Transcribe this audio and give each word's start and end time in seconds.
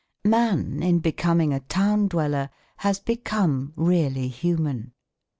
Man 0.25 0.81
in 0.81 0.97
becoming 0.97 1.53
a 1.53 1.59
town 1.59 2.07
dweller 2.07 2.49
has 2.77 2.97
become 2.99 3.71
really 3.75 4.29
human. 4.29 4.93